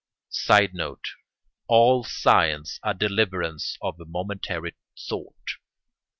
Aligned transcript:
[Sidenote: 0.31 1.09
All 1.67 2.03
science 2.03 2.79
a 2.81 2.95
deliverance 2.95 3.77
of 3.83 3.97
momentary 3.99 4.73
thought. 5.07 5.45